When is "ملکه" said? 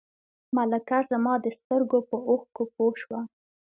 0.55-0.99